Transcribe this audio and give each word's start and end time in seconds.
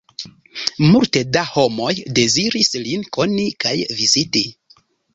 Multe 0.93 1.21
da 1.37 1.43
homoj 1.51 1.91
deziris 2.21 2.75
lin 2.89 3.07
koni 3.19 3.49
kaj 3.67 3.79
viziti. 4.03 4.47